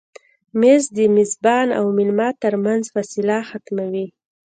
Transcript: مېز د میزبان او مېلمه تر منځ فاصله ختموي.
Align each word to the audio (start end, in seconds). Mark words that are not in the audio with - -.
مېز 0.59 0.83
د 0.97 0.99
میزبان 1.15 1.67
او 1.79 1.85
مېلمه 1.97 2.29
تر 2.43 2.53
منځ 2.65 2.83
فاصله 2.93 3.37
ختموي. 3.49 4.07